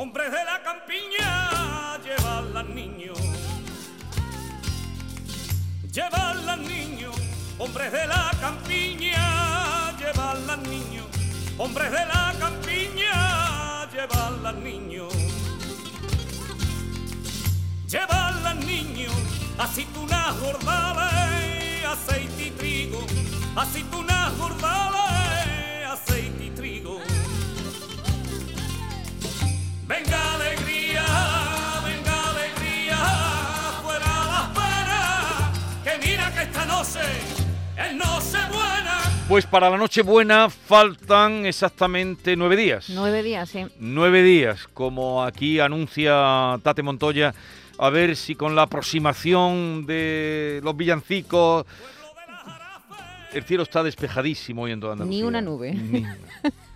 [0.00, 3.12] hombres de la campiña, llevarla al niño.
[5.92, 7.10] Llevarla al niño,
[7.58, 11.04] hombres de la campiña, llevarla al niño.
[11.58, 15.08] Hombres de la campiña, llevarla al niño.
[17.88, 19.10] Llevarla al niño,
[19.58, 23.04] aceitunas jordales, aceite y trigo,
[23.56, 25.17] aceitunas jordales,
[29.88, 31.02] Venga alegría,
[31.82, 32.98] venga alegría,
[33.82, 37.00] fuera las penas, que mira que esta noche
[37.74, 39.00] es noche buena.
[39.30, 42.90] Pues para la Nochebuena faltan exactamente nueve días.
[42.90, 43.64] Nueve días, sí.
[43.78, 47.34] Nueve días, como aquí anuncia Tate Montoya,
[47.78, 51.64] a ver si con la aproximación de los villancicos
[53.32, 55.18] el cielo está despejadísimo hoy en toda Andalucía.
[55.18, 55.72] Ni una nube.
[55.72, 56.18] Ni una.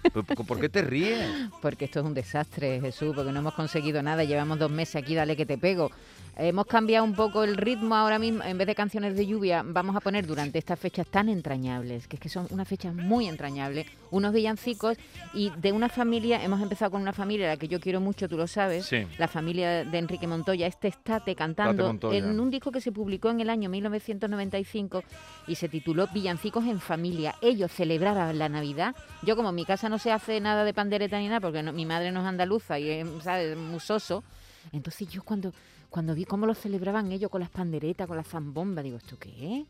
[0.03, 1.29] ¿Pero ¿Por por qué te ríes?
[1.61, 4.25] Porque esto es un desastre, Jesús, porque no hemos conseguido nada.
[4.25, 5.91] Llevamos dos meses aquí, dale que te pego.
[6.35, 8.43] Hemos cambiado un poco el ritmo ahora mismo.
[8.43, 12.17] En vez de canciones de lluvia, vamos a poner durante estas fechas tan entrañables, que
[12.17, 14.97] es que son unas fechas muy entrañables, unos villancicos
[15.35, 16.43] y de una familia.
[16.43, 18.87] Hemos empezado con una familia a la que yo quiero mucho, tú lo sabes.
[18.87, 19.07] Sí.
[19.19, 22.19] La familia de Enrique Montoya, este estate cantando Montoya.
[22.19, 25.05] en un disco que se publicó en el año 1995
[25.49, 27.35] y se tituló Villancicos en Familia.
[27.43, 28.97] Ellos celebraban la Navidad.
[29.23, 31.73] Yo, como en mi casa no se hace nada de pandereta ni nada, porque no-
[31.75, 33.57] mi madre no es andaluza y es, ¿sabes?
[33.57, 34.25] musoso,
[34.73, 35.53] entonces yo cuando,
[35.93, 39.59] cuando vi cómo lo celebraban ellos con las panderetas, con las zambombas, digo, ¿esto qué
[39.61, 39.65] es?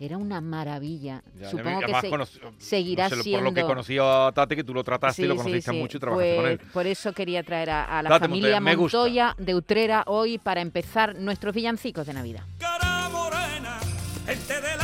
[0.00, 1.22] Era una maravilla.
[1.40, 3.44] Ya, Supongo que además se- conocí- seguirá no sé, siendo.
[3.44, 5.76] Por lo que conocí a Tate, que tú lo trataste y lo sí, conociste sí.
[5.76, 6.66] mucho y trabajaste con Pues él.
[6.72, 11.54] Por eso quería traer a, a la familia Montoya, de Utrera hoy para empezar nuestros
[11.54, 12.42] villancicos de Navidad.
[12.58, 13.78] cara morena,
[14.26, 14.83] el té de la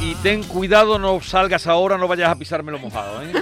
[0.00, 3.32] Y ten cuidado, no salgas ahora, no vayas a pisarme lo mojado, ¿eh?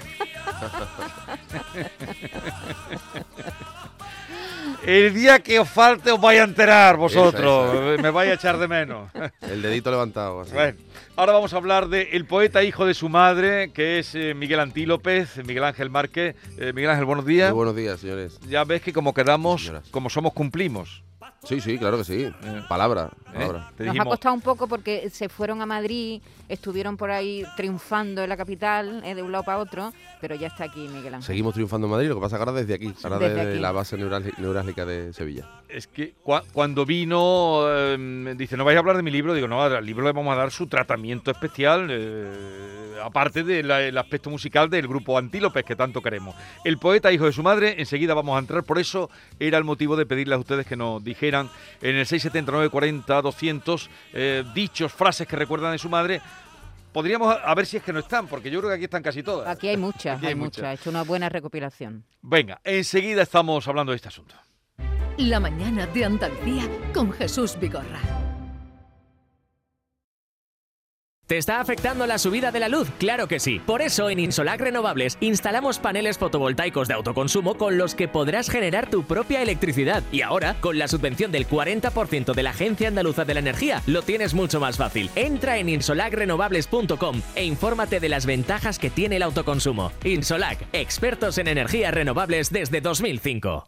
[4.85, 8.59] El día que os falte os vais a enterar vosotros, Eso, me vais a echar
[8.59, 9.11] de menos.
[9.41, 10.41] El dedito levantado.
[10.41, 10.53] así.
[10.55, 10.77] Bueno,
[11.15, 14.59] ahora vamos a hablar del el poeta hijo de su madre, que es eh, Miguel
[14.59, 16.35] Antílopez, Miguel Ángel Márquez.
[16.59, 17.51] Eh, Miguel Ángel, buenos días.
[17.51, 18.41] Muy buenos días, señores.
[18.49, 19.89] Ya ves que como quedamos, Señoras.
[19.91, 21.05] como somos, cumplimos.
[21.45, 22.33] Sí, sí, claro que sí.
[22.69, 23.35] Palabra, ¿eh?
[23.35, 23.71] palabra.
[23.77, 28.23] Te Nos ha costado un poco porque se fueron a Madrid, estuvieron por ahí triunfando
[28.23, 31.23] en la capital, eh, de un lado para otro, pero ya está aquí Miguel Ángel.
[31.27, 33.61] Seguimos triunfando en Madrid, lo que pasa que ahora desde aquí, ahora Desde desde aquí.
[33.61, 35.49] la base neurálgi- neurálgica de Sevilla.
[35.69, 39.35] es que cua- cuando vino, eh, me dice, no vais a hablar de mi libro,
[39.35, 44.31] digo, no, al libro le vamos a dar su tratamiento especial, eh, aparte del aspecto
[44.31, 46.37] musical del grupo Antílopes que tanto queremos.
[46.65, 49.11] El poeta hijo de su madre, enseguida vamos a entrar, por eso
[49.41, 53.91] era el motivo de pedirles a ustedes que nos dijeran en el 679 40 200
[54.13, 56.21] eh, dichos, frases que recuerdan de su madre.
[56.93, 59.23] Podríamos a ver si es que no están, porque yo creo que aquí están casi
[59.23, 59.49] todas.
[59.49, 60.59] Aquí hay muchas, Aquí hay, hay muchas.
[60.59, 60.65] muchas.
[60.65, 62.05] Ha hecho una buena recopilación.
[62.21, 64.35] Venga, enseguida estamos hablando de este asunto.
[65.17, 68.22] La mañana de Andalucía con Jesús Vigorra.
[71.33, 72.91] ¿Te está afectando la subida de la luz?
[72.99, 73.59] Claro que sí.
[73.59, 78.91] Por eso en Insolac Renovables instalamos paneles fotovoltaicos de autoconsumo con los que podrás generar
[78.91, 80.03] tu propia electricidad.
[80.13, 84.03] Y ahora, con la subvención del 40% de la Agencia Andaluza de la Energía, lo
[84.03, 85.09] tienes mucho más fácil.
[85.15, 89.91] Entra en insolacrenovables.com e infórmate de las ventajas que tiene el autoconsumo.
[90.05, 93.65] Insolac, expertos en energías renovables desde 2005.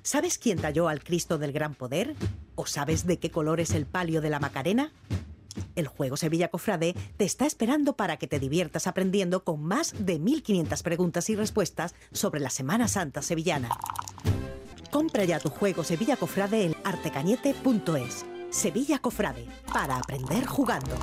[0.00, 2.14] ¿Sabes quién talló al Cristo del Gran Poder?
[2.54, 4.90] ¿O sabes de qué color es el palio de la Macarena?
[5.76, 10.18] El juego Sevilla Cofrade te está esperando para que te diviertas aprendiendo con más de
[10.18, 13.70] 1500 preguntas y respuestas sobre la Semana Santa sevillana.
[14.90, 18.24] Compra ya tu juego Sevilla Cofrade en artecañete.es.
[18.50, 20.96] Sevilla Cofrade, para aprender jugando.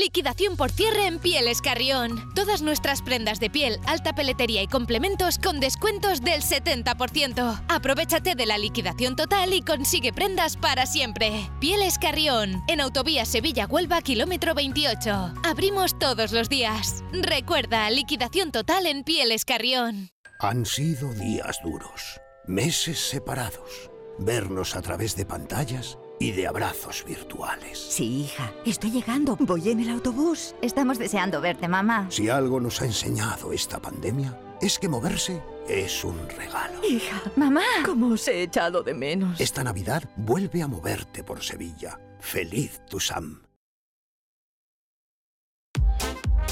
[0.00, 2.32] Liquidación por cierre en Pieles Carrión.
[2.34, 7.64] Todas nuestras prendas de piel, alta peletería y complementos con descuentos del 70%.
[7.68, 11.50] Aprovechate de la liquidación total y consigue prendas para siempre.
[11.60, 15.34] Pieles Carrión, en Autovía Sevilla-Huelva, kilómetro 28.
[15.44, 17.04] Abrimos todos los días.
[17.12, 20.08] Recuerda, liquidación total en Pieles Carrión.
[20.38, 27.78] Han sido días duros, meses separados, vernos a través de pantallas y de abrazos virtuales.
[27.78, 29.36] Sí, hija, estoy llegando.
[29.40, 30.54] Voy en el autobús.
[30.62, 32.06] Estamos deseando verte, mamá.
[32.10, 36.84] Si algo nos ha enseñado esta pandemia, es que moverse es un regalo.
[36.84, 37.64] Hija, mamá.
[37.86, 39.40] ¿Cómo os he echado de menos?
[39.40, 41.98] Esta Navidad vuelve a moverte por Sevilla.
[42.20, 43.42] Feliz tu Sam.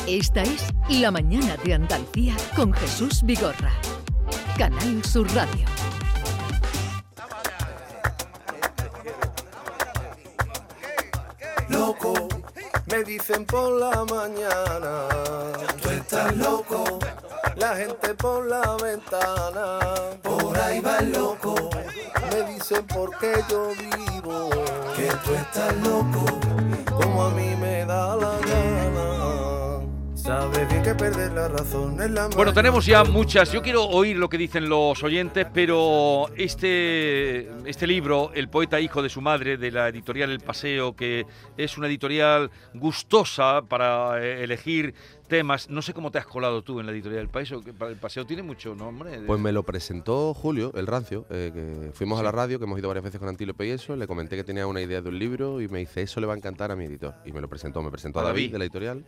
[0.06, 3.72] Esta es La Mañana de Andalucía con Jesús Vigorra.
[4.56, 5.77] Canal Sur Radio.
[11.68, 12.14] Loco,
[12.86, 15.08] me dicen por la mañana.
[15.82, 16.98] Tú estás loco,
[17.56, 19.78] la gente por la ventana.
[20.22, 21.54] Por ahí va el loco,
[22.30, 24.50] me dicen por qué yo vivo.
[24.96, 26.24] Que tú estás loco,
[26.86, 29.17] como a mí me da la gana.
[30.28, 33.50] Sabes bien que perder la razón es la Bueno, tenemos ya muchas.
[33.50, 39.00] Yo quiero oír lo que dicen los oyentes, pero este, este libro, El poeta hijo
[39.00, 41.24] de su madre, de la editorial El Paseo, que
[41.56, 44.92] es una editorial gustosa para eh, elegir
[45.28, 45.70] temas.
[45.70, 47.62] No sé cómo te has colado tú en la editorial El Paseo.
[47.62, 49.22] que El Paseo tiene mucho nombre.
[49.26, 52.78] Pues me lo presentó Julio, el rancio, eh, que fuimos a la radio, que hemos
[52.78, 55.18] ido varias veces con Antílope y eso, le comenté que tenía una idea de un
[55.18, 57.14] libro y me dice, eso le va a encantar a mi editor.
[57.24, 58.52] Y me lo presentó, me presentó a A David, David.
[58.52, 59.04] de la editorial.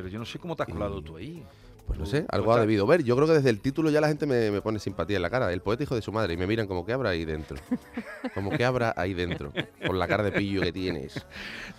[0.00, 1.42] Pero yo no sé cómo te has colado tú ahí.
[1.86, 3.02] Pues no sé, algo ha debido ver.
[3.02, 5.30] Yo creo que desde el título ya la gente me, me pone simpatía en la
[5.30, 5.52] cara.
[5.52, 6.34] El poeta hijo de su madre.
[6.34, 7.56] Y me miran como que habrá ahí dentro.
[8.34, 9.52] Como que habrá ahí dentro.
[9.84, 11.26] Por la cara de pillo que tienes.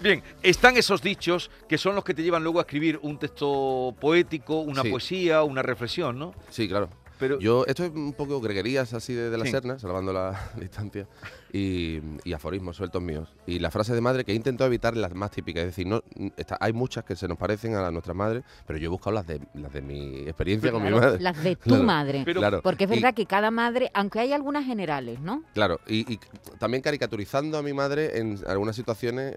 [0.02, 3.96] Bien, están esos dichos que son los que te llevan luego a escribir un texto
[4.02, 4.90] poético, una Sí.
[4.90, 6.34] poesía, una reflexión, ¿no?
[6.50, 6.90] Sí, claro.
[7.22, 9.52] Pero Yo, esto es un poco greguerías así de, de la Sí.
[9.52, 11.08] Serna, salvando la distancia,
[11.54, 13.30] y, y aforismos sueltos míos.
[13.46, 16.04] Y la frase de madre que he intentado evitar las más típicas, es decir, no,
[16.36, 19.28] está- hay muchas que se nos parecen a nuestras madres, pero yo he buscado las
[19.28, 21.22] de, las de mi experiencia con mi madre.
[21.22, 22.26] Las de tu Claro, madre.
[22.26, 22.62] claro.
[22.62, 25.44] Porque es Y- verdad que cada madre, aunque hay algunas generales, ¿no?
[25.54, 26.20] Claro, y, y
[26.60, 29.36] también caricaturizando a mi madre en algunas situaciones.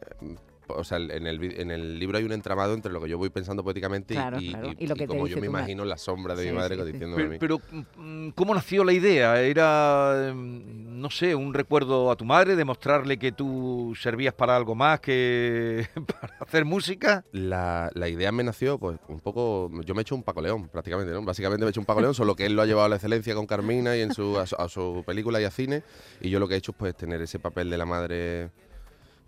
[0.69, 3.31] O sea, en el, en el libro hay un entramado entre lo que yo voy
[3.31, 5.46] pensando poéticamente y- Claro, y, claro, y- y lo y que te como yo me
[5.46, 6.93] imagino la sombra de Sí, mi madre sí, sí.
[6.93, 7.61] diciéndome a Pero, mí.
[7.69, 9.40] pero, mm, ¿cómo nació la idea?
[9.43, 14.75] ¿Era, mm, no sé, un recuerdo a tu madre, demostrarle que tú servías para algo
[14.75, 15.87] más que
[16.20, 17.25] para hacer música?
[17.32, 19.70] La, la idea me nació, pues, un poco.
[19.84, 21.22] Yo me he hecho un Paco León, prácticamente, ¿no?
[21.22, 22.96] Básicamente me he hecho un Paco León, solo que él lo ha llevado a la
[22.96, 25.82] excelencia con Carmina y en su, a, su, a su película y a cine.
[26.20, 28.50] Y yo lo que he hecho es, pues, tener ese papel de la madre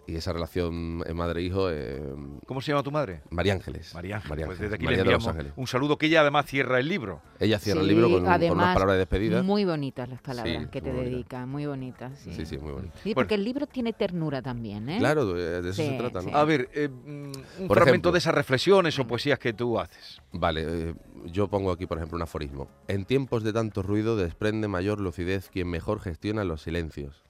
[0.06, 1.68] y esa relación eh, madre-hijo.
[1.70, 2.00] eh,
[2.46, 3.22] ¿Cómo se llama tu madre?
[3.30, 3.92] María Ángeles.
[3.94, 4.30] María Ángeles.
[4.30, 5.52] María Pues Ángeles, desde aquí María le enviamos Ángeles.
[5.56, 7.20] un saludo que ella además cierra el libro.
[7.40, 9.42] Ella cierra el Sí, libro con, un- con además, unas palabras de despedida.
[9.42, 11.10] Muy bonitas las palabras Sí, que te muy bonita.
[11.16, 12.18] dedica, muy bonitas.
[12.20, 12.94] Sí, Sí, sí, muy bonito.
[13.02, 14.98] Sí, porque el libro tiene ternura también, ¿eh?
[14.98, 16.28] Claro, de, eso Sí, se trata, ¿no?
[16.28, 16.30] sí.
[16.32, 17.32] A ver, eh, mm, un
[17.66, 18.12] Por fragmento ejemplo.
[18.12, 20.20] de esas reflexiones o poesías que tú haces.
[20.32, 20.94] Vale, eh,
[21.26, 22.68] yo pongo aquí, por ejemplo, un aforismo.
[22.88, 27.24] En tiempos de tanto ruido desprende mayor lucidez quien mejor gestiona los silencios.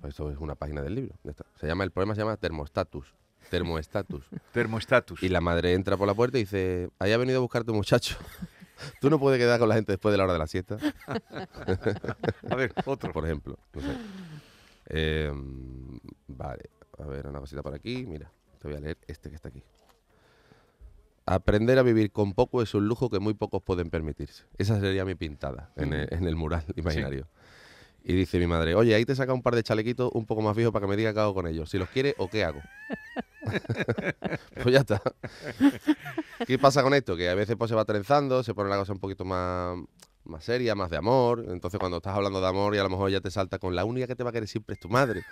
[0.00, 1.14] Pues Esto es una página del libro.
[1.56, 3.14] Se llama, el poema se llama Termostatus.
[3.50, 4.24] Termoestatus.
[4.52, 5.22] Termoestatus.
[5.22, 7.74] Y la madre entra por la puerta y dice, ahí ha venido a buscar tu
[7.74, 8.16] muchacho.
[9.00, 10.78] ¿Tú no puedes quedar con la gente después de la hora de la siesta?
[12.50, 13.12] A ver, otro.
[13.12, 13.56] Por ejemplo.
[13.72, 13.96] no sé.
[14.86, 15.32] Eh,
[16.26, 18.04] vale, a ver, una cosita por aquí.
[18.04, 19.62] Mira, te voy a leer este que está aquí.
[21.26, 24.44] Aprender a vivir con poco es un lujo que muy pocos pueden permitirse.
[24.58, 27.28] Esa sería mi pintada en el, en el mural imaginario.
[28.06, 30.54] Y dice mi madre, oye, ahí te saca un par de chalequitos un poco más
[30.54, 31.70] viejos para que me diga qué hago con ellos.
[31.70, 32.60] Si los quiere o qué hago.
[34.62, 35.00] pues ya está.
[36.46, 37.16] ¿Qué pasa con esto?
[37.16, 39.78] Que a veces pues, se va trenzando, se pone la cosa un poquito más,
[40.24, 41.46] más seria, más de amor.
[41.48, 43.86] Entonces cuando estás hablando de amor y a lo mejor ya te salta con la
[43.86, 45.22] única que te va a querer siempre es tu madre.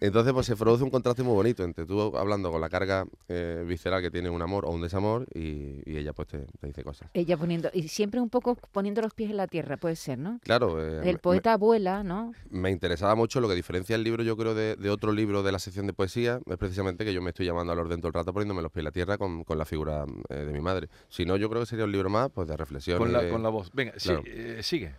[0.00, 3.64] Entonces pues se produce un contraste muy bonito entre tú hablando con la carga eh,
[3.66, 6.82] visceral que tiene un amor o un desamor y, y ella pues te, te dice
[6.82, 7.08] cosas.
[7.14, 10.40] Ella poniendo, y siempre un poco poniendo los pies en la tierra, puede ser, ¿no?
[10.42, 12.32] Claro, eh, me- El poeta abuela, ¿no?
[12.50, 15.52] me interesaba mucho lo que diferencia el libro, yo creo, de, de otro libro de
[15.52, 18.14] la sección de poesía, es precisamente que yo me estoy llamando al orden todo el
[18.14, 20.88] rato poniéndome los pies en la tierra con, con la figura eh, de mi madre.
[21.08, 22.98] Si no, yo creo que sería un libro más pues de reflexión.
[22.98, 23.70] Con la, con la voz.
[23.72, 24.22] Venga, sí, Claro.
[24.26, 24.92] eh, sigue.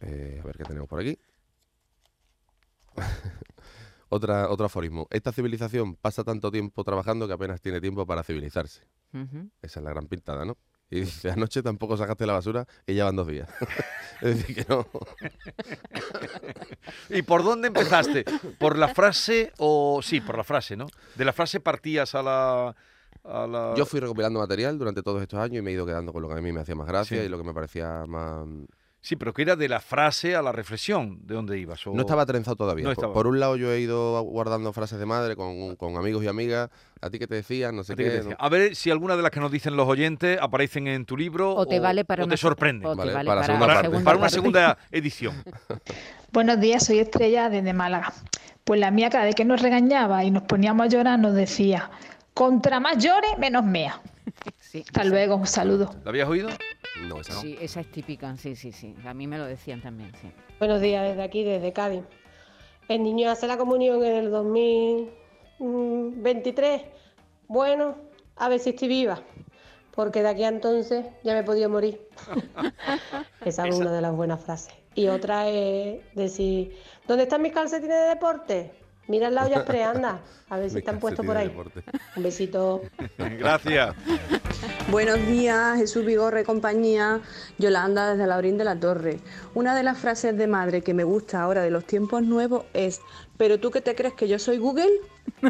[0.00, 1.18] Eh, a ver qué tenemos por aquí.
[4.12, 5.06] Otra, otro aforismo.
[5.10, 8.82] Esta civilización pasa tanto tiempo trabajando que apenas tiene tiempo para civilizarse.
[9.62, 10.56] Esa es la gran pintada, ¿no?
[10.90, 13.48] Y dice, anoche tampoco sacaste la basura y ya van dos días.
[14.20, 14.84] es decir, que no.
[17.10, 18.24] ¿Y por dónde empezaste?
[18.58, 20.00] ¿Por la frase o...?
[20.02, 20.88] Sí, por la frase, ¿no?
[21.14, 22.76] De la frase partías a la...
[23.22, 23.74] A la...
[23.76, 26.28] Yo fui recopilando material durante todos estos años y me he ido quedando con lo
[26.28, 27.26] que a mí me hacía más gracia Sí.
[27.26, 28.44] y lo que me parecía más...
[29.02, 31.20] Sí, pero que era de la frase a la reflexión.
[31.26, 31.86] ¿De dónde ibas?
[31.86, 32.84] O- No estaba trenzado todavía.
[32.84, 33.14] No Por- estaba.
[33.14, 36.68] Por, un lado yo he ido guardando frases de madre con, con amigos y amigas.
[37.00, 37.74] ¿A ti qué te decían?
[37.76, 38.30] No sé ¿A ti qué decía?
[38.32, 41.16] no- A ver si alguna de las que nos dicen los oyentes aparecen en tu
[41.16, 42.86] libro O te vale para o una te sorprende.
[42.86, 43.82] o te Vale, vale para para, segunda parte.
[43.86, 45.34] segunda Para una segunda edición.
[46.32, 48.12] Buenos días, soy Estrella desde Málaga.
[48.64, 51.90] Pues la mía cada vez que nos regañaba y nos poníamos a llorar nos decía,
[52.34, 53.98] contra más llore, menos mea.
[54.70, 55.90] Sí, Hasta luego, un saludo.
[56.04, 56.48] ¿La habías oído?
[57.08, 57.40] No, esa no.
[57.40, 58.94] Sí, esa es típica, sí, sí, sí.
[59.04, 60.30] A mí me lo decían también, sí.
[60.60, 62.04] Buenos días desde aquí, desde Cádiz.
[62.86, 66.82] El niño hace la comunión en el 2023.
[67.48, 67.96] Bueno,
[68.36, 69.20] a ver si estoy viva.
[69.90, 72.00] porque de aquí a entonces ya me he podido morir.
[73.44, 74.72] Esa es una de las buenas frases.
[74.94, 76.76] Y otra es decir,
[77.08, 78.70] ¿dónde están mis calcetines de deporte?
[79.10, 81.52] Mira el lado ya pre, anda, a ver si están puestos por ahí.
[82.16, 82.82] Un besito.
[83.18, 83.96] Gracias.
[84.88, 87.20] Buenos días, Jesús Vigorre, compañía,
[87.58, 89.18] Yolanda desde Laurín de la Torre.
[89.54, 93.00] Una de las frases de madre que me gusta ahora de los tiempos nuevos es,
[93.36, 94.92] ¿pero tú qué te crees que yo soy Google?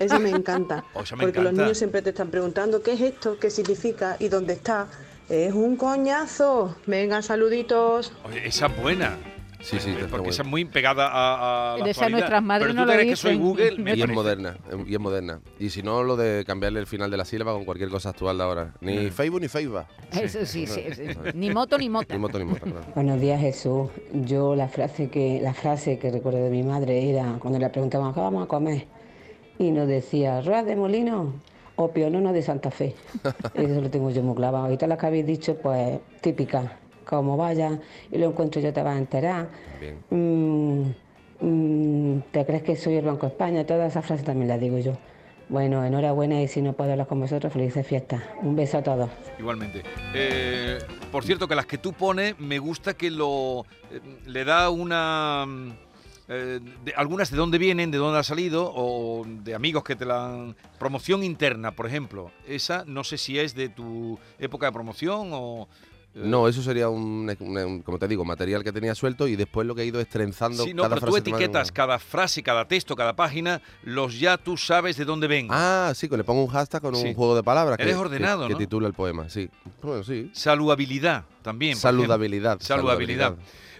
[0.00, 3.38] Esa me encanta, Oh, me porque los niños siempre te están preguntando qué es esto,
[3.38, 4.86] qué significa y dónde está.
[5.28, 6.76] Es un coñazo.
[6.86, 8.10] Venga, saluditos.
[8.24, 9.18] Oye, esa es buena.
[9.60, 12.18] Sí, sí, está Porque esa es muy pegada a, a la De esa actualidad.
[12.18, 13.36] nuestras madres Pero no tú te lo crees que soy.
[13.36, 15.40] Google, me Y es moderna, eh, y es moderna.
[15.58, 18.38] Y si no, lo de cambiarle el final de la sílaba con cualquier cosa actual
[18.38, 18.74] de ahora.
[18.80, 19.84] Ni Facebook ni Facebook.
[20.12, 21.02] Eso sí, sí, sí.
[21.34, 22.14] Ni moto ni mota.
[22.14, 22.80] Ni moto ni moto, claro.
[22.94, 23.90] Buenos días Jesús.
[24.12, 28.14] Yo la frase que la frase que recuerdo de mi madre era cuando le preguntaban
[28.14, 28.86] qué vamos a comer
[29.58, 31.34] y nos decía ruedas de molino
[31.76, 32.94] o pionono de Santa Fe.
[33.54, 34.64] Eso lo tengo yo muy clavado.
[34.64, 36.78] Ahorita las que habéis dicho pues típica.
[37.04, 37.78] Como vaya
[38.10, 39.48] y lo encuentro yo te vas a enterar.
[39.80, 39.98] Bien.
[40.10, 40.90] Mm,
[41.40, 43.64] mm, ¿Te crees que soy el Banco de España?
[43.66, 44.92] Todas esas frases también las digo yo.
[45.48, 48.22] Bueno, enhorabuena y si no puedo hablar con vosotros, felices fiestas.
[48.42, 49.10] Un beso a todos.
[49.38, 49.82] Igualmente.
[50.14, 50.78] Eh,
[51.10, 55.44] por cierto, que las que tú pones, me gusta que lo eh, le da una.
[55.48, 55.70] mm,
[56.28, 60.04] eh, de- algunas de dónde vienen, de dónde ha salido, o de amigos que te
[60.04, 60.54] la han.
[60.78, 62.30] Promoción interna, por ejemplo.
[62.46, 65.66] Esa no sé si es de tu época de promoción o.
[66.12, 69.82] No, eso sería un, como te digo, material que tenía suelto y después lo que
[69.82, 72.96] he ido es trenzando Sí, no, cada pero tú frase etiquetas cada frase, cada texto,
[72.96, 75.46] cada página, los ya tú sabes de dónde ven.
[75.50, 77.06] Ah, sí, que le pongo un hashtag con Sí.
[77.08, 77.78] un juego de palabras.
[77.78, 78.58] Eres que- ordenado, que, ¿no?
[78.58, 79.48] titula el poema, sí.
[79.82, 80.30] Bueno, sí.
[80.34, 81.76] Saludabilidad también.
[81.76, 82.58] Saludabilidad.
[82.60, 83.36] Saludabilidad.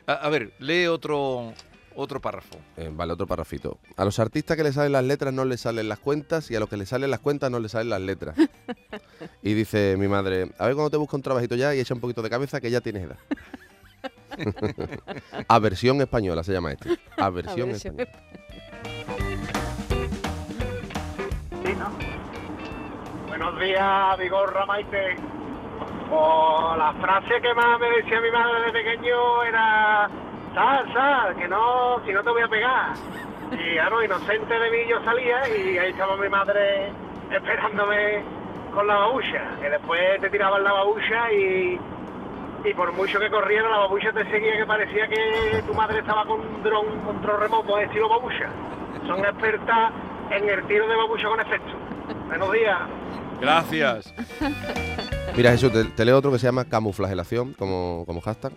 [0.07, 1.53] A, a ver, lee otro,
[1.95, 2.57] otro párrafo.
[2.77, 3.79] Eh, vale, otro parrafito.
[3.97, 6.61] A los artistas que les salen las letras no les salen las cuentas y a
[6.61, 8.37] los que les salen las cuentas no les salen las letras.
[9.43, 12.01] y dice mi madre, a ver cuando te busca un trabajito ya y echa un
[12.01, 13.19] poquito de cabeza que ya tienes edad.
[15.49, 16.99] Aversión española se llama este.
[17.17, 18.31] Aversión Aversión española.
[23.29, 25.17] Buenos días, Vigorra Maite.
[26.11, 30.11] O la frase que más me decía mi madre de pequeño era
[30.55, 32.93] sal, sal, que no, si no te voy a pegar.
[33.53, 36.93] Y claro, inocente de mí yo salía y ahí estaba mi madre
[37.31, 38.23] esperándome
[38.73, 39.43] con la babucha.
[39.61, 41.81] Que después te tiraban la babucha y,
[42.65, 46.25] y por mucho que corriera la babucha te seguía que parecía que tu madre estaba
[46.25, 48.49] con un dron, control remoto de estilo babucha.
[49.07, 49.93] Son expertas
[50.31, 51.73] en el tiro de babucha con efecto.
[52.29, 52.79] Buenos días.
[53.41, 54.15] Gracias.
[55.37, 58.53] Mira, Jesús, te, leo otro que se llama camuflagelación, como, como hashtag.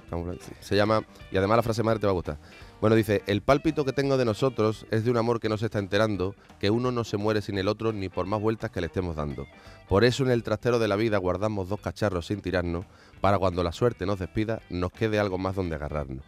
[0.60, 2.38] Se llama, y además la frase madre te va a gustar.
[2.82, 5.66] Bueno, dice, el pálpito que tengo de nosotros es de un amor que no se
[5.68, 8.82] está enterando, que uno no se muere sin el otro ni por más vueltas que
[8.82, 9.48] le estemos dando.
[9.88, 12.86] Por eso en el trastero de la vida guardamos dos cacharros sin tirarnos,
[13.22, 16.26] para cuando la suerte nos despida, nos quede algo más donde agarrarnos.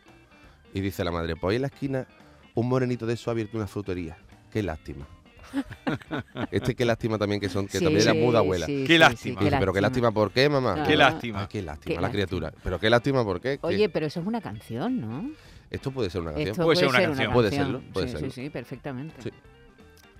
[0.74, 2.08] Y dice la madre, pues ahí en la esquina,
[2.54, 4.18] un morenito de eso ha abierto una frutería.
[4.52, 5.06] Qué lástima.
[6.52, 8.66] Este qué lástima también que son, que Sí, también era muda abuela.
[8.66, 9.42] sí, Qué sí, lástima.
[9.42, 10.12] Pero qué lástima.
[10.12, 10.84] ¿por qué, mamá?
[10.86, 11.44] Qué lástima.
[11.44, 12.12] Ah, qué lástima, Qué la lástima.
[12.12, 12.54] criatura.
[12.64, 13.60] Pero qué lástima, ¿por qué?
[13.62, 15.32] Oye, pero eso es una canción, ¿no?
[15.72, 16.52] Esto puede ser una canción.
[16.52, 17.34] Esto Puede ser una canción.
[17.34, 18.32] Puede serlo, puede sí, serlo.
[18.32, 19.22] sí, sí, perfectamente.
[19.22, 19.30] Sí.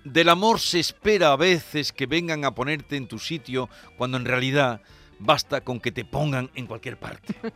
[0.04, 4.24] Del amor se espera a veces que vengan a ponerte en tu sitio cuando en
[4.24, 4.80] realidad
[5.18, 7.34] basta con que te pongan en cualquier parte.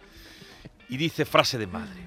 [0.89, 2.01] Y dice frase de madre.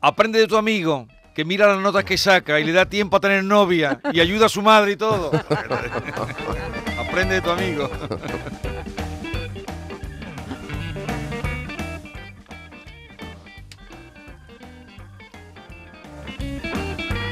[0.00, 3.20] Aprende de tu amigo que mira las notas que saca y le da tiempo a
[3.20, 5.30] tener novia y ayuda a su madre y todo.
[6.98, 7.88] Aprende de tu amigo.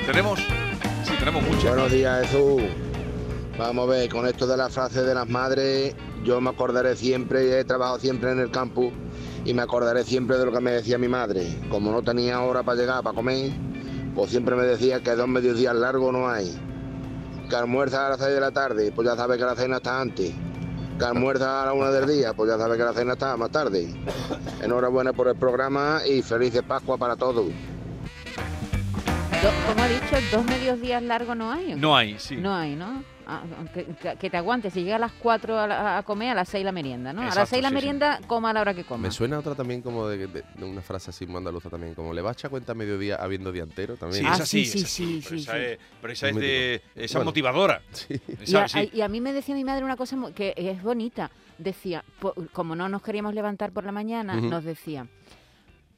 [0.06, 0.38] ¿Tenemos?
[1.02, 1.64] Sí, tenemos muchas.
[1.64, 2.62] Buenos días, Jesús.
[3.58, 7.58] Vamos a ver, con esto de la frase de las madres, yo me acordaré siempre,
[7.58, 8.92] he trabajado siempre en el campo
[9.44, 11.58] y me acordaré siempre de lo que me decía mi madre.
[11.68, 13.50] Como no tenía hora para llegar, para comer,
[14.16, 16.58] pues siempre me decía que dos mediodías largos no hay.
[17.48, 20.00] Que almuerza a las seis de la tarde, pues ya sabe que la cena está
[20.00, 20.34] antes.
[20.98, 23.50] Que almuerza a la una del día, pues ya sabe que la cena está más
[23.50, 23.94] tarde.
[24.62, 27.34] Enhorabuena por el programa y felices Pascua para todos.
[27.44, 27.52] Do-
[29.68, 30.16] ¿Cómo ha dicho?
[30.32, 31.74] ¿Dos medios días largos no hay?
[31.76, 32.36] No hay, sí.
[32.36, 33.04] No hay, ¿no?
[33.28, 33.42] Ah,
[34.20, 36.64] que, te aguantes, si llega a las 4 a, la- a comer, a las 6
[36.64, 37.22] la merienda, ¿no?
[37.22, 37.74] a las 6 la sí, sí.
[37.74, 39.02] merienda, coma a la hora que coma.
[39.02, 42.14] Me suena otra también como de, de- de una frase así muy andaluza también, como
[42.14, 44.22] le va a echar cuenta a mediodía habiendo día entero también.
[44.22, 45.58] Sí, Ah, esa sí, sí, esa sí, pero sí, esa sí.
[45.58, 47.30] es, pero esa es de esa Bueno.
[47.30, 47.82] motivadora.
[48.38, 48.90] Y Esa, a, sí.
[48.92, 51.30] y a mí me decía mi madre una cosa que es bonita.
[51.58, 55.06] Decía, po- como no nos queríamos levantar por la mañana, nos decía,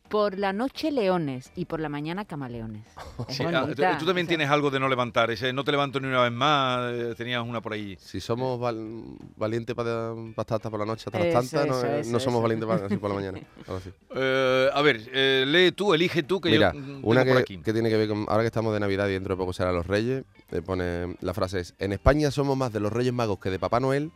[0.08, 2.82] Por la noche leones y por la mañana camaleones.
[3.28, 3.66] Es Sí, ah,
[3.98, 6.92] tú, también tienes algo de no levantar, ese no te levanto ni una vez más,
[6.92, 7.96] eh, tenías una por ahí.
[8.00, 9.02] Si somos val-
[9.36, 12.12] valientes para estar hasta por la noche, hasta las Eso, tantas, no, eso, eh, eso,
[12.12, 12.42] no somos eso.
[12.42, 13.40] valientes para, así por la mañana.
[13.66, 13.90] algo así.
[14.14, 17.44] Eh, a ver, eh, lee tú, elige tú, que Mira, yo mm, una tengo por
[17.44, 17.62] que, aquí.
[17.62, 18.24] que tiene que ver con.
[18.28, 21.16] Ahora que estamos de Navidad y dentro de poco serán los Reyes, eh, pone.
[21.20, 24.10] La frase es: En España somos más de los Reyes Magos que de Papá Noel,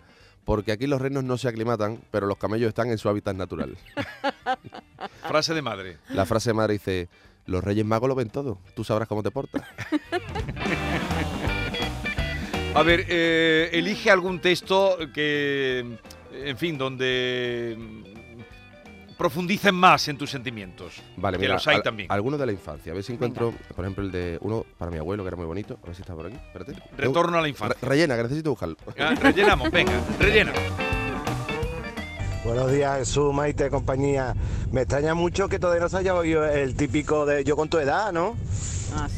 [0.45, 3.77] porque aquí los reinos no se aclimatan, pero los camellos están en su hábitat natural.
[5.29, 5.97] Frase de madre.
[6.11, 7.09] La frase de madre dice:
[7.47, 9.63] Los Reyes Magos lo ven todo, tú sabrás cómo te portas.
[12.75, 15.99] A ver, eh, elige algún texto que,
[16.33, 17.77] en fin, donde
[19.19, 20.95] profundicen más en tus sentimientos.
[21.19, 22.11] Vale, que mira, los hay al- también.
[22.11, 22.93] algunos de la infancia.
[22.93, 25.45] A ver si encuentro, por ejemplo, el de uno para mi abuelo, que era muy
[25.45, 25.79] bonito.
[25.83, 26.37] A ver si está por aquí.
[26.37, 26.75] Espérate.
[26.97, 27.77] Retorno a la infancia.
[27.81, 28.77] Re- rellena, que necesito buscarlo.
[28.99, 30.53] Ah, rellenamos, venga, rellena.
[32.45, 34.35] Buenos días, Jesús, Maite, compañía.
[34.73, 37.79] Me extraña mucho que todavía no se haya oído el típico de yo con tu
[37.79, 38.37] edad, ¿no?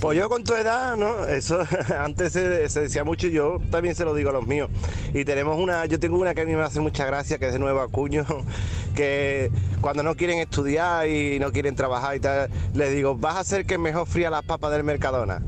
[0.00, 1.24] Pues yo con tu edad, ¿no?
[1.24, 1.58] Eso
[1.98, 4.68] antes se, se decía mucho y yo también se lo digo a los míos.
[5.14, 7.54] Y tenemos una, yo tengo una que a mí me hace mucha gracia, que es
[7.54, 8.26] de Nuevo Acuño,
[8.94, 9.50] que
[9.80, 13.64] cuando no quieren estudiar y no quieren trabajar y tal, les digo, vas a hacer
[13.64, 15.40] que mejor fría las papas del Mercadona.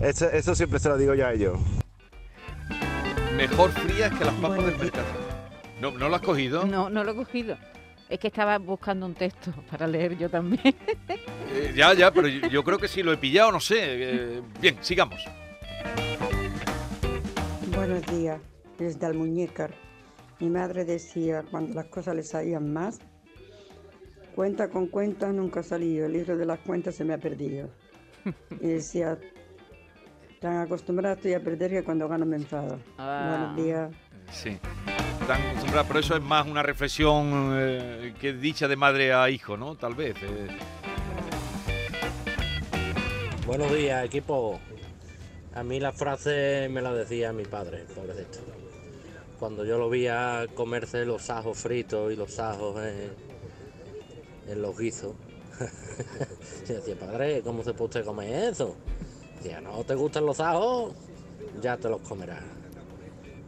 [0.00, 1.58] Eso, eso siempre se lo digo yo a ellos.
[3.36, 5.29] Mejor frías que las papas del mercado.
[5.80, 6.64] ¿No, ¿No lo has cogido?
[6.66, 7.56] No, no lo he cogido.
[8.08, 10.74] Es que estaba buscando un texto para leer yo también.
[11.52, 13.76] Eh, ya, ya, pero yo, yo creo que sí lo he pillado, no sé.
[13.80, 15.24] Eh, bien, sigamos.
[17.74, 18.40] Buenos días,
[18.78, 19.74] desde Almuñécar.
[20.38, 23.00] Mi madre decía, cuando las cosas le salían más,
[24.36, 27.68] cuenta con cuentas nunca ha salido, el libro de las cuentas se me ha perdido.
[28.60, 29.18] Y decía,
[30.38, 32.78] tan acostumbrada estoy a perder que cuando gano me enfado.
[32.96, 33.54] Ah.
[33.56, 33.90] Buenos días.
[34.30, 34.56] Sí.
[35.86, 39.74] Pero eso es más una reflexión eh, que dicha de madre a hijo, ¿no?
[39.76, 40.14] Tal vez.
[40.22, 40.48] eh.
[43.46, 44.60] Buenos días, equipo.
[45.54, 48.38] A mí la frase me la decía mi padre, pobrecito.
[49.38, 53.12] Cuando yo lo veía comerse los ajos fritos y los ajos en,
[54.52, 55.14] en los guisos.
[56.68, 58.76] yo decía, padre, ¿cómo se puede usted comer eso?
[59.36, 60.94] Decía, ¿no te gustan los ajos?
[61.60, 62.59] Ya te los comerás.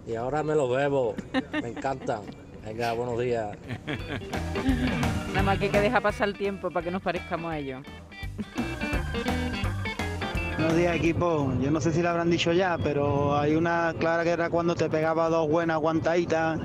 [0.07, 1.15] Y ahora me los bebo,
[1.53, 2.21] me encantan.
[2.65, 3.57] Venga, buenos días.
[5.29, 7.83] Nada más que hay que dejar pasar el tiempo para que nos parezcamos a ellos.
[10.59, 11.53] Buenos días, equipo.
[11.61, 14.75] Yo no sé si lo habrán dicho ya, pero hay una clara que era cuando
[14.75, 16.59] te pegaba dos buenas aguantaditas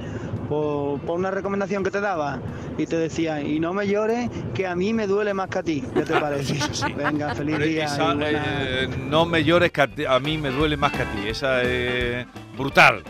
[0.49, 2.39] por, por una recomendación que te daba
[2.77, 5.63] y te decía, y no me llores, que a mí me duele más que a
[5.63, 5.83] ti.
[5.95, 6.55] ¿Qué te parece?
[6.95, 7.85] Venga, feliz Pero día.
[7.85, 8.29] esa, y buena-
[8.61, 11.27] eh, no me llores que a, ti- a mí me duele más que a ti.
[11.27, 13.01] Esa es brutal.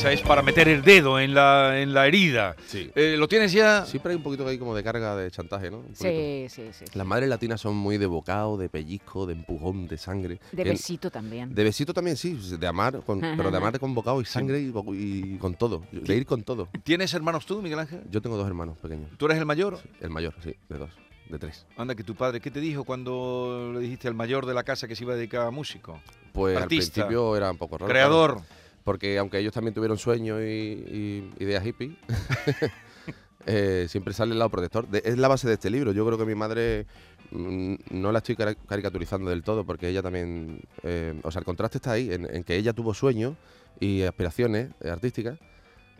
[0.00, 2.56] Esa es para meter el dedo en la, en la herida.
[2.72, 3.84] Eh, ¿Lo tienes ya?
[3.84, 5.80] Siempre hay un poquito ahí como de carga de chantaje, ¿no?
[5.80, 5.94] Un.
[5.94, 6.86] Sí, sí, sí.
[6.94, 10.40] Las madres latinas son muy de bocado, de pellizco, de empujón, de sangre.
[10.52, 11.54] De El- besito también.
[11.54, 15.36] De besito también, sí, de amar, con- pero de amar con bocado y sangre y,
[15.36, 16.68] con todo, de ir con todo.
[16.82, 18.00] ¿Tienes hermanos tú, Miguel Ángel?
[18.10, 19.10] Yo tengo dos hermanos pequeños.
[19.18, 19.78] ¿Tú eres el mayor?
[20.00, 20.90] El mayor, sí, de dos,
[21.28, 21.66] de tres.
[21.76, 24.88] Anda, que tu padre, ¿qué te dijo cuando le dijiste al mayor de la casa
[24.88, 26.00] que se iba a dedicar a músico?
[26.32, 27.90] Pues Artista, al principio era un poco raro.
[27.90, 28.30] Creador.
[28.36, 31.96] claro, porque aunque ellos también tuvieron sueños y, y ideas hippie,
[33.46, 34.88] eh, siempre sale el lado protector.
[34.88, 35.92] De- es la base de este libro.
[35.92, 36.86] Yo creo que mi madre
[37.30, 40.60] mm, no la estoy caricaturizando del todo porque ella también...
[40.82, 43.34] eh, o sea, el contraste está ahí, en, en que ella tuvo sueños
[43.78, 45.38] y aspiraciones artísticas,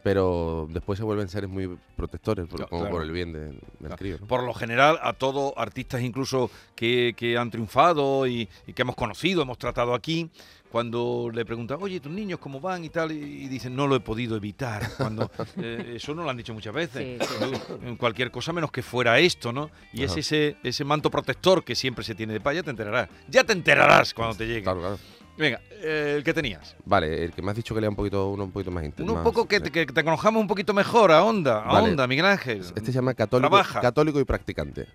[0.03, 2.97] pero después se vuelven seres muy protectores, por- como claro.
[2.97, 4.19] por el bien de- del crío.
[4.21, 4.27] ¿no?
[4.27, 8.97] Por lo general, a todos artistas incluso que, que han triunfado y, y que hemos
[8.97, 10.31] conocido, hemos tratado aquí,
[10.71, 13.97] cuando le preguntan, oye, tus niños cómo van y tal, y, y dicen, no lo
[13.97, 14.89] he podido evitar.
[14.97, 17.21] Cuando eh, eso no lo han dicho muchas veces.
[17.85, 19.71] En cualquier cosa menos que fuera esto, ¿no?
[19.93, 22.55] Y es ese, ese manto protector que siempre se tiene de paz.
[22.55, 23.09] Ya te enterarás.
[23.29, 24.63] Ya te enterarás cuando te llegue.
[24.63, 24.99] Claro, claro.
[25.37, 26.77] Venga, eh, el que tenías.
[26.85, 28.89] Vale, el que me has dicho que lea un poquito, uno un poquito más Uno
[28.89, 29.15] intenso.
[29.15, 31.91] un poco que te, que te conozcamos un poquito mejor, a onda, a Vale.
[31.91, 32.61] onda, Miguel Ángel.
[32.61, 33.81] Este se llama católico, Trabaja.
[33.81, 34.87] católico y practicante.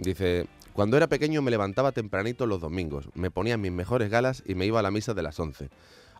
[0.00, 4.54] Dice, cuando era pequeño me levantaba tempranito los domingos, me ponía mis mejores galas y
[4.54, 5.68] me iba a la misa de las 11.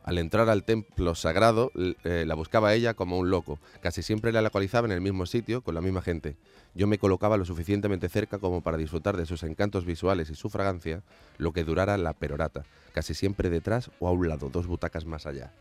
[0.05, 1.73] Al entrar al templo sagrado,
[2.05, 3.59] eh, la buscaba ella como un loco.
[3.81, 6.37] Casi siempre la localizaba en el mismo sitio, con la misma gente.
[6.75, 10.51] Yo me colocaba lo suficientemente cerca como para disfrutar de sus encantos visuales y su
[10.51, 11.03] fragancia,
[11.39, 15.25] lo que durara la perorata, casi siempre detrás o a un lado, dos butacas más
[15.25, 15.53] allá.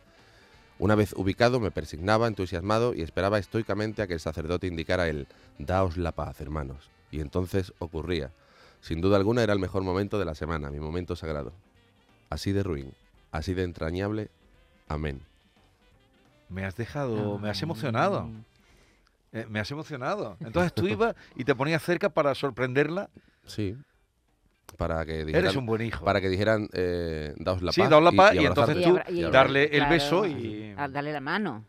[0.78, 5.28] Una vez ubicado, me persignaba entusiasmado y esperaba estoicamente a que el sacerdote indicara el
[5.58, 6.90] Daos la paz, hermanos.
[7.12, 8.32] Y entonces ocurría.
[8.82, 11.52] Sin duda alguna era el mejor momento de la semana, mi momento sagrado.
[12.30, 12.94] Así de ruin,
[13.32, 14.30] así de entrañable.
[14.88, 15.22] Amén.
[16.50, 18.30] Me has dejado, me has emocionado.
[19.32, 20.38] Eh, me has emocionado.
[20.40, 23.10] Entonces tú ibas y te ponías cerca para sorprenderla.
[23.46, 23.76] Sí.
[24.78, 26.06] Para que dijeran, Eres un buen hijo.
[26.06, 27.90] Para que dijeran, eh, daos la Sí, paz.
[27.90, 30.74] daos la paz y, entonces tú y- darle el claro, beso y...
[30.74, 31.66] darle la mano.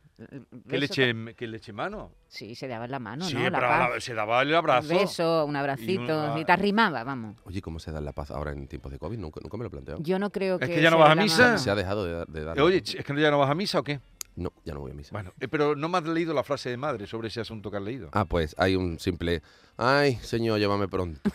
[0.68, 2.12] Que le, eche, que le eche mano.
[2.28, 3.48] Sí, se daba la mano, sí, ¿no?
[3.48, 3.90] La pero paz.
[3.94, 4.92] la- se daba el abrazo.
[4.92, 7.36] Un beso, un Y abracito, una- y te arrimaba, vamos.
[7.44, 9.18] Oye, ¿cómo se da la paz ahora en tiempos de COVID?
[9.18, 10.00] Nunca, nunca me lo he planteado.
[10.02, 10.74] Yo no creo Es que...
[10.74, 11.58] que ya no vas a misa.
[11.58, 12.60] Se ha dejado de, de dar.
[12.60, 14.00] Oye, ¿es que ya no vas a misa o qué?
[14.36, 15.10] No, ya no voy a misa.
[15.12, 17.76] Bueno, eh, pero no me has leído la frase de madre sobre ese asunto que
[17.78, 18.10] has leído.
[18.12, 19.42] Ah, pues hay un simple.
[19.76, 21.20] Ay, señor, llévame pronto.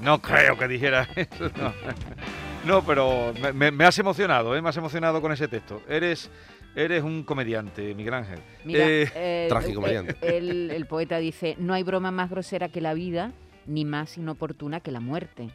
[0.00, 1.48] No creo que dijera eso.
[1.56, 1.72] No,
[2.64, 4.62] No, pero me, me- me has emocionado, ¿eh?
[4.62, 5.82] Me has emocionado con ese texto.
[5.88, 6.30] Eres,
[6.74, 8.38] eres un comediante, Miguel Ángel.
[8.64, 10.12] Mira, Eh, eh, Tragicomediante.
[10.22, 13.32] eh, El, el poeta dice, no hay broma más grosera que la vida,
[13.66, 15.48] ni más inoportuna que la muerte.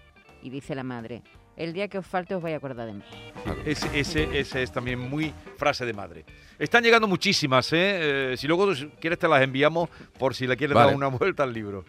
[0.43, 1.23] Y dice la madre,
[1.56, 3.01] el día que os falte os vais a acordar de mí.
[3.65, 6.23] Ese, ese, ese es también muy frase de madre.
[6.60, 8.34] Están llegando muchísimas, ¿eh?
[8.34, 8.67] Eh, si luego
[8.99, 10.88] quieres te las enviamos por si le quieres Vale.
[10.88, 11.84] dar una vuelta al libro.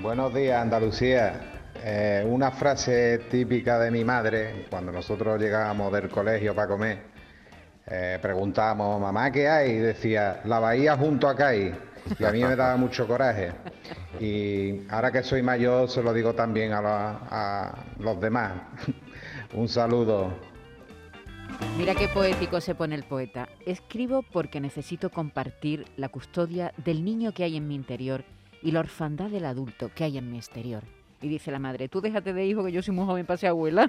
[0.00, 1.55] Buenos días, Andalucía.
[1.88, 6.98] Eh, una frase típica de mi madre, cuando nosotros llegábamos del colegio para comer,
[7.86, 9.70] eh, preguntábamos, mamá, ¿qué hay?
[9.70, 11.76] Y decía, la bahía junto a Cádiz.
[12.18, 13.52] Y a mí me daba mucho coraje.
[14.18, 18.54] Y ahora que soy mayor, se lo digo también a los demás.
[19.54, 20.34] Un saludo.
[21.78, 23.48] Mira qué poético se pone el poeta.
[23.64, 28.24] Escribo porque necesito compartir la custodia del niño que hay en mi interior
[28.60, 30.82] y la orfandad del adulto que hay en mi exterior.
[31.22, 33.48] Y dice la madre, tú déjate de hijo que yo soy muy joven para ser
[33.48, 33.88] abuela.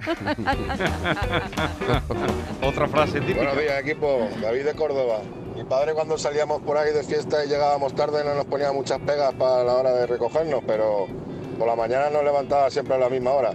[2.62, 3.40] Otra frase típica.
[3.40, 4.28] Buenos días, equipo.
[4.40, 5.20] David de Córdoba.
[5.54, 8.98] Mi padre cuando salíamos por ahí de fiesta y llegábamos tarde no nos ponía muchas
[9.00, 11.06] pegas para la hora de recogernos, pero
[11.58, 13.52] por la mañana nos levantaba siempre a la misma hora.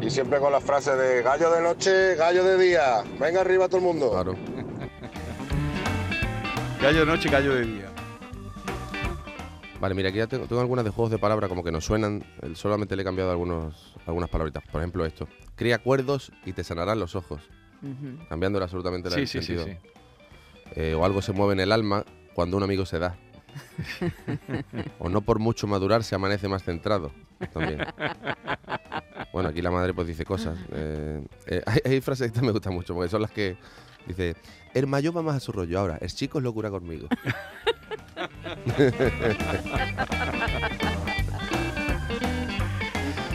[0.00, 3.02] Y siempre con la frase de gallo de noche, gallo de día.
[3.18, 4.10] Venga arriba todo el mundo.
[4.10, 4.36] Claro.
[6.82, 7.95] Gallo de noche, gallo de día.
[9.80, 12.24] Vale, mira, aquí ya tengo, tengo algunas de juegos de palabra como que nos suenan.
[12.42, 14.64] eh, Solamente le he cambiado algunos, algunas palabritas.
[14.70, 15.28] Por ejemplo, esto.
[15.54, 17.42] Cría acuerdos y te sanarán los ojos.
[17.82, 18.26] Ujú.
[18.28, 19.66] Cambiándole absolutamente Sí, el sí, sí, sentido.
[19.66, 19.88] sí.
[20.76, 23.16] Eh, o algo se mueve en el alma cuando un amigo se da.
[24.98, 27.12] o no por mucho madurar se amanece más centrado.
[27.52, 27.84] También.
[29.32, 30.58] Bueno, aquí la madre pues dice cosas.
[30.72, 33.56] Eh, eh, hay, hay frases que me gustan mucho porque son las que
[34.06, 34.34] dice,
[34.74, 37.08] el mayor va más a su rollo ahora, el chico es locura conmigo.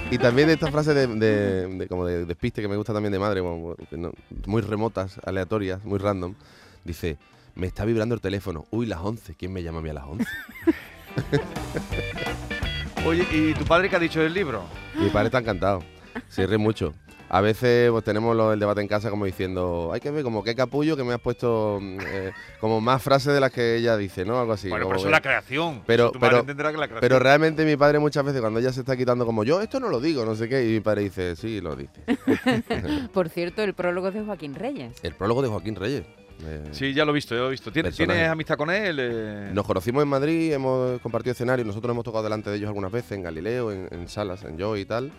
[0.09, 3.13] y también de estas frases de, de- de como de despiste que me gusta también
[3.13, 4.11] de madre, como que no-
[4.45, 6.35] muy remotas, aleatorias, muy random.
[6.83, 7.17] Dice,
[7.55, 8.65] me está vibrando el teléfono.
[8.71, 9.35] Uy, las 11.
[9.35, 10.25] ¿Quién me llama a mí a las 11?
[13.05, 14.63] Oye, ¿y tu padre qué ha dicho del libro?
[14.99, 15.81] Mi padre está encantado.
[16.27, 16.93] Se ríe mucho.
[17.33, 20.43] A veces pues, tenemos lo- el debate en casa como diciendo, hay que ver como
[20.43, 23.95] qué capullo que me has puesto mm, eh, como más frases de las que ella
[23.95, 24.37] dice, ¿no?
[24.37, 24.67] Algo así.
[24.67, 25.81] Bueno, pero eso es la creación.
[25.87, 26.97] Pero, pero, que la creación.
[26.99, 29.87] pero realmente mi padre muchas veces cuando ella se está quitando como yo, esto no
[29.87, 32.01] lo digo, no sé qué, y mi padre dice, sí, lo dice.
[33.13, 34.93] Por cierto, el prólogo es de Joaquín Reyes.
[35.01, 36.03] El prólogo de Joaquín Reyes.
[36.43, 37.71] eh, Sí, ya lo he visto, ya lo he visto.
[37.71, 38.17] ¿Tienes, Personaje.
[38.19, 38.97] ¿tienes amistad con él?
[38.99, 42.91] Eh, Nos conocimos en Madrid, hemos compartido escenario, nosotros hemos tocado delante de ellos algunas
[42.91, 45.11] veces, en Galileo, en, en salas, en Joy y tal.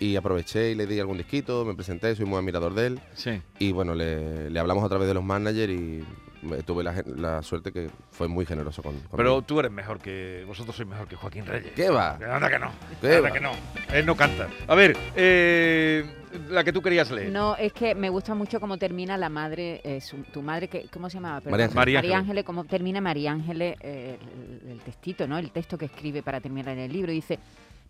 [0.00, 3.00] Y aproveché y le di algún disquito, me presenté, soy muy admirador de él.
[3.14, 3.40] Sí.
[3.58, 6.04] Y bueno, le, le hablamos a través de los managers y
[6.66, 9.16] tuve la, la suerte que fue muy generoso con, conmigo.
[9.16, 10.44] Pero tú eres mejor que.
[10.46, 11.72] Vosotros sois mejor que Joaquín Reyes.
[11.74, 12.14] ¿Qué va?
[12.16, 12.70] Anda que no.
[13.00, 13.32] ¿Qué anda va?
[13.32, 13.52] que no.
[13.92, 14.48] Él no canta.
[14.66, 16.04] A ver, eh,
[16.50, 17.30] la que tú querías leer.
[17.32, 20.86] No, es que me gusta mucho cómo termina la madre, eh, su- tu madre, que,
[20.92, 21.40] ¿cómo se llamaba?
[21.48, 21.74] María Ángeles.
[21.74, 22.16] María Ángeles.
[22.18, 24.18] Ángeles, cómo termina María Ángeles eh,
[24.64, 25.38] el, el textito, ¿no?
[25.38, 27.10] El texto que escribe para terminar en el libro.
[27.12, 27.38] Dice,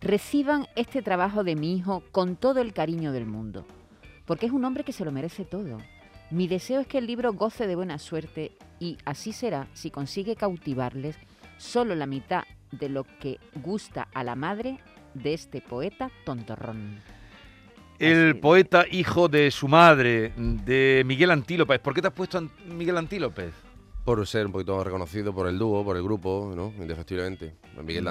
[0.05, 3.65] reciban este trabajo de mi hijo con todo el cariño del mundo,
[4.25, 5.79] porque es un hombre que se lo merece todo.
[6.29, 10.35] Mi deseo es que el libro goce de buena suerte y así será si consigue
[10.35, 11.17] cautivarles
[11.57, 14.79] solo la mitad de lo que gusta a la madre
[15.15, 17.01] de este poeta tontorrón.
[17.97, 21.79] El poeta hijo de su madre, de Miguel Antílopez.
[21.79, 23.53] ¿Por qué te has puesto An- Miguel Antílopez?
[24.03, 26.73] Por ser un poquito reconocido por el dúo, por el grupo, ¿no?
[26.77, 27.55] Indefectiblemente.
[27.83, 28.07] Miguel Mm.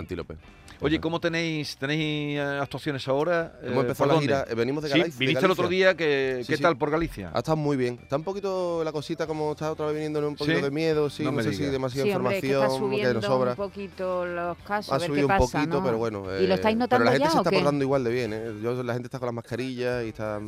[0.81, 3.59] Oye, ¿cómo tenéis tenéis eh, actuaciones ahora?
[3.63, 4.53] Hemos Eh, empezado ¿por la gira, dónde?
[4.53, 5.19] eh, venimos de Sí, Galicia.
[5.19, 6.63] de viniste el otro día, que, Sí, ¿qué sí.
[6.63, 7.31] tal por Galicia?
[7.33, 7.99] Ha estado muy bien.
[8.03, 10.63] Está un poquito la cosita como está otra vez viniendo un poquito ¿Sí?
[10.65, 11.73] de miedo, sí, No no, me sé si digas.
[11.73, 13.51] demasiada Sí, hombre, que información está que subiendo nos sobra.
[13.53, 15.85] un poquito los casos, a Ha ver subido qué un pasa, poquito, ¿no?
[15.85, 16.21] pero bueno.
[16.41, 18.33] ¿Y lo eh, estáis notando Pero la gente ya se está portando igual de bien,
[18.35, 18.53] ¿eh?
[18.63, 20.41] Yo- la gente está con las mascarillas y está...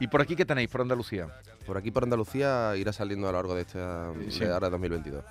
[0.00, 1.28] ¿Y por aquí qué tenéis, por Andalucía?
[1.66, 4.40] Por aquí, por Andalucía, irá saliendo a lo largo de esta Sí.
[4.40, 5.22] de ahora 2022.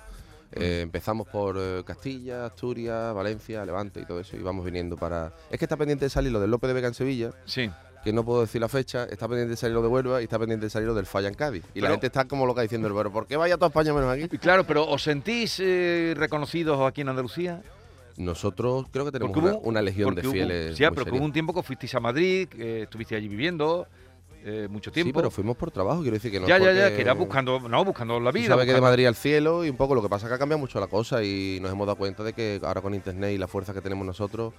[0.52, 5.32] Eh, empezamos por eh, Castilla, Asturias, Valencia, Levante y todo eso, y vamos viniendo para...
[5.50, 7.70] Es que está pendiente de salir lo del López de Vega en Sevilla, Sí.
[8.04, 10.38] que no puedo decir la fecha, está pendiente de salir lo de Huelva y está
[10.38, 11.64] pendiente de salir lo del Falla en Cádiz.
[11.74, 14.10] Y la Pero- gente está como loca diciendo, pero ¿por qué vaya toda España menos
[14.10, 14.28] aquí?
[14.34, 17.62] Y Claro, pero ¿os sentís eh, reconocidos aquí en Andalucía?
[18.16, 20.76] Nosotros creo que tenemos una, hubo- una legión de hubo- fieles.
[20.76, 21.20] Sí, ah, muy pero que seria.
[21.20, 23.86] hubo un tiempo que fuisteis a Madrid, estuviste allí viviendo
[24.48, 25.08] eh, mucho tiempo.
[25.08, 27.58] Sí, pero fuimos por trabajo, quiero decir que no ya, ya, ya, que era buscando,
[27.60, 28.46] no, buscando la vida.
[28.46, 30.38] sabes que de Madrid al cielo y un poco lo que pasa es que ha
[30.38, 33.38] cambiado mucho la cosa y nos hemos dado cuenta de que ahora con internet y
[33.38, 34.54] la fuerza que tenemos nosotros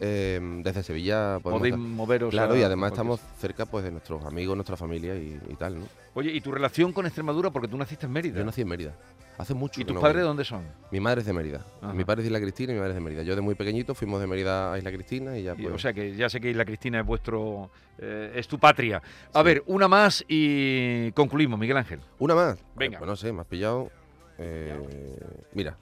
[0.00, 4.24] eh, desde Sevilla podemos Podéis moveros Claro, a- y además estamos cerca pues de nuestros
[4.24, 5.86] amigos, nuestra familia y, y tal, ¿no?
[6.14, 7.50] Oye, ¿y tu relación con Extremadura?
[7.50, 8.38] Porque tú naciste en Mérida.
[8.38, 8.94] Yo nací en Mérida.
[9.36, 9.80] Hace mucho.
[9.80, 10.62] ¿Y tus no padres de dónde son?
[10.92, 11.66] Mi madre es de Mérida.
[11.82, 11.92] Ajá.
[11.92, 13.22] Mi padre es de Isla Cristina y mi madre es de Mérida.
[13.24, 15.74] Yo de muy pequeñito fuimos de Mérida a Isla Cristina y ya Y, pues.
[15.74, 17.68] o sea que ya sé que Isla Cristina es vuestro.
[17.98, 19.02] eh, es tu patria.
[19.32, 21.98] A ver, una más y concluimos, Miguel Ángel.
[22.20, 22.58] Una más.
[22.76, 22.98] Venga.
[22.98, 23.90] Pues no sé, me has pillado.
[24.38, 25.18] eh,
[25.52, 25.76] mira,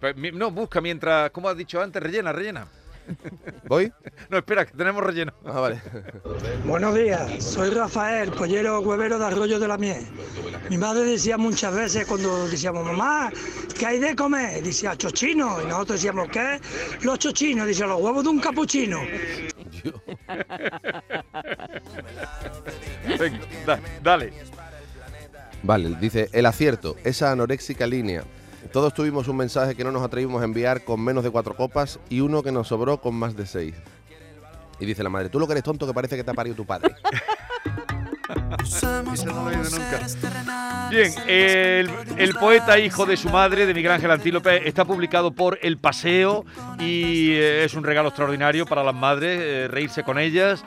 [0.00, 2.68] Pues, mi- No, busca mientras, como has dicho antes, rellena, rellena.
[3.68, 3.92] ¿Voy?
[4.30, 5.32] No, espera, que tenemos relleno.
[5.44, 5.80] Ah, vale.
[6.64, 10.06] Buenos días, soy Rafael, pollero huevero de Arroyo de la Miel.
[10.70, 13.30] Mi madre decía muchas veces cuando decíamos, mamá,
[13.78, 14.62] ¿qué hay de comer?
[14.62, 15.62] Decía, chochino.
[15.62, 16.60] Y nosotros decíamos, ¿qué?
[17.02, 17.66] Los chochinos.
[17.66, 19.00] Decía, los huevos de un capuchino.
[23.18, 24.32] Venga, da- dale.
[25.62, 28.22] Vale, dice, el acierto, esa anoréxica línea.
[28.72, 31.98] Todos tuvimos un mensaje que no nos atrevimos a enviar con menos de cuatro copas
[32.08, 33.74] y uno que nos sobró con más de seis.
[34.80, 36.54] Y dice la madre, tú lo que eres tonto que parece que te ha parido
[36.54, 36.94] tu padre.
[38.62, 40.88] Eso no lo he oído nunca.
[40.90, 45.58] Bien, el, el poeta hijo de su madre, de Miguel Ángel Antílope, está publicado por
[45.62, 46.44] El Paseo
[46.78, 50.64] y eh, es un regalo extraordinario para las madres, eh, reírse con ellas.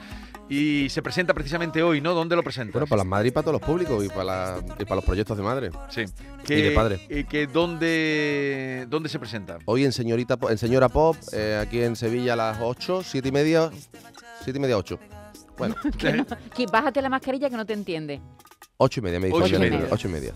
[0.53, 2.13] Y se presenta precisamente hoy, ¿no?
[2.13, 2.73] ¿Dónde lo presenta?
[2.73, 5.05] bueno, para las madres y para todos los públicos y para, la- y para los
[5.05, 5.69] proyectos de madre.
[5.89, 6.03] Sí.
[6.49, 6.99] Y de padre.
[7.07, 9.59] eh, que ¿dónde, ¿Dónde se presenta?
[9.63, 13.29] Hoy en Señorita Po- en Señora Pop, eh, aquí en Sevilla a las 8, 7
[13.29, 13.71] y media,
[14.43, 14.99] 7 y media, 8.
[15.57, 18.19] Bueno, Que no- que bájate la mascarilla que no te entiende.
[18.75, 19.87] 8 y media, me dice Ocho y Miguel, media.
[19.89, 20.33] 8 y media.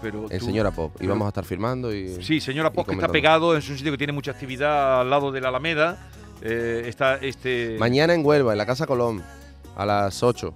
[0.00, 0.94] Pero En tú- Señora Pop.
[1.00, 2.22] Y vamos a estar filmando y...
[2.22, 5.10] Sí, señora y Pop, que está pegado, es un sitio que tiene mucha actividad al
[5.10, 6.10] lado de la Alameda.
[6.42, 7.76] Eh, está este.
[7.78, 9.22] Mañana en Huelva, en la Casa Colón,
[9.76, 10.54] a las 8.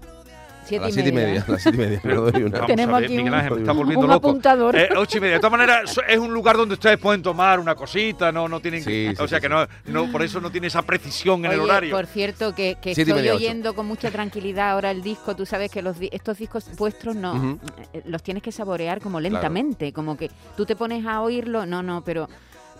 [0.64, 1.44] Siete a las y 7 y media.
[1.48, 2.00] A las 7 y media.
[2.46, 2.66] una.
[2.66, 4.28] Tenemos ver, aquí Miguel un- Ángel, me está volviendo un loco.
[4.28, 4.76] apuntador.
[4.76, 5.34] Eh, ocho y media.
[5.36, 8.84] De todas maneras, es un lugar donde ustedes pueden tomar una cosita, no, no tienen
[8.84, 11.42] que- Sí, sí, O sea sí, que no, no, por eso no tiene esa precisión
[11.46, 11.96] en el horario.
[11.96, 13.36] Por cierto, que, estoy media, ocho.
[13.44, 15.34] oyendo con mucha tranquilidad ahora el disco.
[15.34, 17.58] Tú sabes que los di- estos discos vuestros no
[17.94, 21.64] eh, los tienes que saborear como lentamente, como que tú te pones a oírlo.
[21.64, 22.28] No, no, pero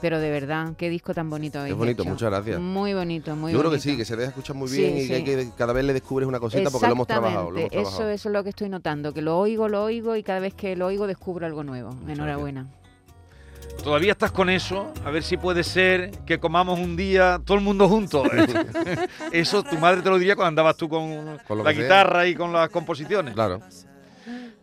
[0.00, 2.10] pero de verdad, qué disco tan bonito Es bonito, hecho.
[2.10, 2.60] muchas gracias.
[2.60, 3.90] Muy bonito, muy Yo creo que bonito.
[3.90, 5.08] sí, que se deja escuchar muy Sí, bien y sí.
[5.08, 7.50] que, hay que cada vez le descubres una cosita porque lo hemos trabajado.
[7.50, 8.10] Lo hemos Exactamente, trabajado.
[8.10, 10.54] Eso, eso es lo que estoy notando, que lo oigo, lo oigo y cada vez
[10.54, 11.94] que lo oigo descubro algo nuevo.
[12.08, 12.66] Enhorabuena.
[13.82, 17.62] Todavía estás con eso, a ver si puede ser que comamos un día todo el
[17.62, 18.26] mundo juntos.
[19.32, 21.82] eso tu madre te lo diría cuando andabas tú con, Con la sea.
[21.82, 23.34] guitarra y con las composiciones.
[23.34, 23.60] Claro.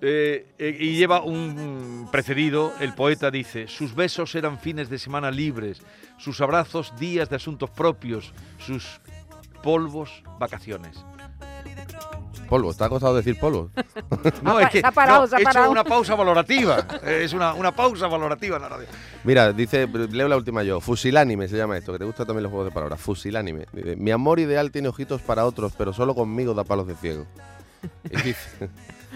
[0.02, 5.32] Eh, eh, y lleva un precedido, el poeta dice, sus besos eran fines de semana
[5.32, 5.82] libres,
[6.18, 9.00] sus abrazos días de asuntos propios, sus
[9.64, 11.04] polvos vacaciones.
[12.48, 13.72] Polvo, está acostado decir polvo.
[14.42, 15.72] No, es que se ha parado, no, se ha he hecho parado.
[15.72, 18.88] una pausa valorativa, eh, es una, una pausa valorativa en la radio.
[19.24, 20.80] Mira, dice, leo la última yo.
[20.80, 23.00] Fusilánime se llama esto, que te gustan también los juegos de palabras.
[23.02, 23.66] Fusilánime.
[23.72, 27.26] Dice, Mi amor ideal tiene ojitos para otros, pero solo conmigo da palos de ciego.
[28.10, 28.70] Y dice,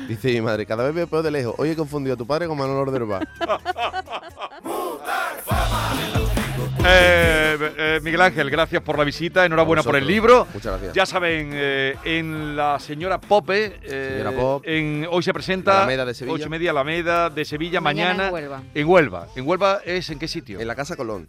[0.07, 1.55] dice mi madre, cada vez veo peor de lejos.
[1.57, 3.19] Hoy he confundido a tu padre con Manolo Orderba.
[6.85, 10.47] Eh, eh, Miguel Ángel, gracias por la visita, enhorabuena A por el libro.
[10.53, 10.93] Muchas gracias.
[10.93, 14.63] Ya saben, eh, en la señora Pope, eh, Señora Pop.
[14.65, 16.35] en, hoy se presenta Alameda de Sevilla.
[16.35, 18.63] ocho y media Alameda de Sevilla, Mañana mañana, en Huelva.
[18.73, 19.27] En Huelva.
[19.35, 20.59] ¿En Huelva es en qué sitio?
[20.59, 21.27] En la Casa Colón.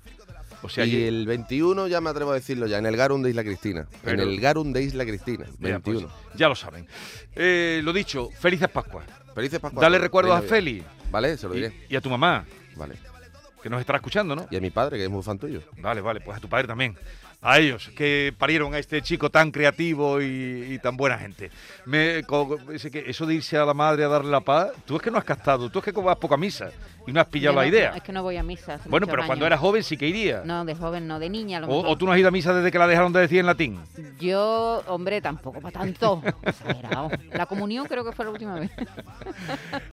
[0.63, 3.23] O sea, y allí- el 21 ya me atrevo a decirlo ya, en el Garum
[3.23, 3.87] de Isla Cristina.
[4.05, 5.47] Pero- En el Garum de Isla Cristina.
[5.59, 6.13] Mira, pues, 21.
[6.37, 6.87] ya lo saben.
[7.35, 9.05] Eh, lo dicho, felices Pascuas.
[9.35, 9.81] Felices Pascuas.
[9.83, 10.83] Dale recuerdos a Feli.
[11.11, 11.73] Vale, se lo diré.
[11.89, 12.45] y, y a tu mamá,
[12.77, 12.95] Vale.
[13.63, 14.47] Que nos estará escuchando, ¿no?
[14.51, 15.61] Y a mi padre, que es muy fan tuyo.
[15.79, 16.97] Vale, vale, pues a tu padre también.
[17.43, 21.51] A ellos, que parieron a este chico tan creativo y, y tan buena gente.
[21.87, 24.97] Me, co- ese que- eso de irse a la madre a darle la paz, tú
[24.97, 26.71] es que no has captado, tú es que vas poca misa
[27.07, 27.93] y no has pillado Yo la no- idea.
[27.97, 28.75] Es que no voy a misa.
[28.75, 29.53] hace Bueno, muchos pero cuando años.
[29.53, 30.43] eras joven sí que iría.
[30.45, 31.87] No, de joven no, de niña a lo o, mejor.
[31.93, 33.81] o tú no has ido a misa desde que la dejaron de decir en latín.
[34.19, 36.23] Yo, hombre, tampoco para tanto.
[36.43, 37.09] Exagerado.
[37.33, 38.71] La comunión creo que fue la última vez.